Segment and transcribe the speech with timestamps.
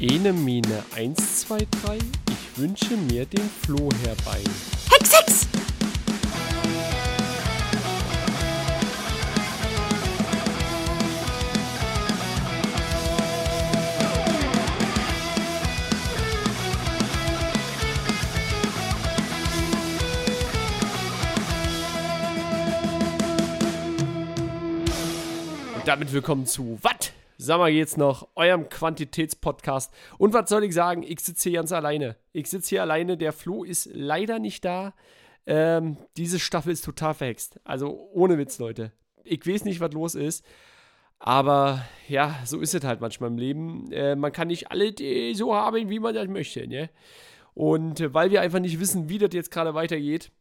[0.00, 1.98] Ene Mine 1, 2, 3,
[2.30, 4.44] ich wünsche mir den Floh herbei.
[4.92, 5.48] Hex, Hex!
[25.74, 26.97] Und damit willkommen zu Wat?
[27.40, 29.94] Sag mal geht's noch, eurem Quantitätspodcast.
[30.18, 31.04] Und was soll ich sagen?
[31.04, 32.16] Ich sitze hier ganz alleine.
[32.32, 34.92] Ich sitze hier alleine, der Flo ist leider nicht da.
[35.46, 37.60] Ähm, diese Staffel ist total verhext.
[37.62, 38.90] Also ohne Witz, Leute.
[39.22, 40.44] Ich weiß nicht, was los ist.
[41.20, 43.92] Aber ja, so ist es halt manchmal im Leben.
[43.92, 44.92] Äh, man kann nicht alle
[45.34, 46.66] so haben, wie man das möchte.
[46.66, 46.90] Ne?
[47.54, 50.32] Und äh, weil wir einfach nicht wissen, wie das jetzt gerade weitergeht,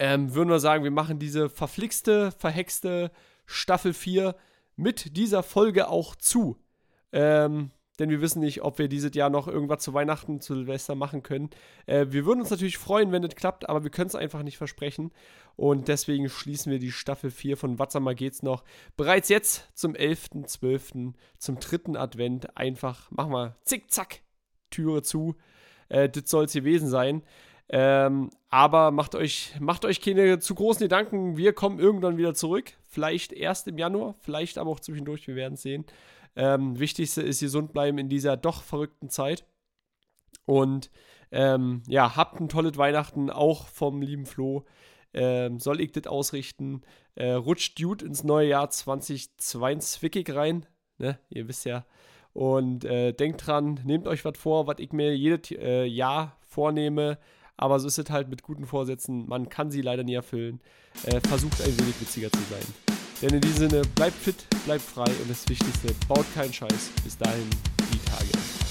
[0.00, 3.12] ähm, würden wir sagen, wir machen diese verflixte, verhexte
[3.46, 4.34] Staffel 4
[4.76, 6.56] mit dieser Folge auch zu.
[7.12, 10.94] Ähm, denn wir wissen nicht, ob wir dieses Jahr noch irgendwas zu Weihnachten, zu Silvester
[10.94, 11.50] machen können.
[11.86, 14.58] Äh, wir würden uns natürlich freuen, wenn das klappt, aber wir können es einfach nicht
[14.58, 15.12] versprechen.
[15.56, 18.64] Und deswegen schließen wir die Staffel 4 von Watsamer geht's noch
[18.96, 22.56] bereits jetzt zum 11.12., zum dritten Advent.
[22.56, 24.20] Einfach, machen wir zickzack,
[24.70, 25.36] Türe zu.
[25.88, 27.22] Äh, das soll es gewesen sein.
[27.68, 31.36] Ähm, aber macht euch, macht euch keine zu großen Gedanken.
[31.36, 32.72] Wir kommen irgendwann wieder zurück.
[32.88, 35.26] Vielleicht erst im Januar, vielleicht aber auch zwischendurch.
[35.26, 35.84] Wir werden sehen.
[36.36, 39.44] Ähm, wichtigste ist gesund bleiben in dieser doch verrückten Zeit.
[40.44, 40.90] Und
[41.32, 44.64] ähm, ja, habt ein tolles Weihnachten, auch vom lieben Flo.
[45.12, 46.82] Ähm, soll ich das ausrichten?
[47.14, 50.66] Äh, rutscht Dude ins neue Jahr 2022 rein.
[50.98, 51.18] Ne?
[51.30, 51.84] Ihr wisst ja.
[52.32, 57.18] Und äh, denkt dran, nehmt euch was vor, was ich mir jedes äh, Jahr vornehme.
[57.56, 59.26] Aber so ist es halt mit guten Vorsätzen.
[59.28, 60.60] Man kann sie leider nie erfüllen.
[61.04, 62.96] Äh, versucht ein wenig witziger zu sein.
[63.22, 66.90] Denn in diesem Sinne, bleibt fit, bleibt frei und das Wichtigste, baut keinen Scheiß.
[67.02, 67.48] Bis dahin,
[67.92, 68.65] die Tage.